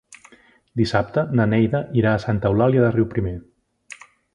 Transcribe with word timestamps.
Dissabte 0.81 1.25
na 1.41 1.47
Neida 1.53 1.83
irà 2.01 2.15
a 2.15 2.25
Santa 2.27 2.53
Eulàlia 2.55 2.87
de 2.87 2.93
Riuprimer. 2.97 3.41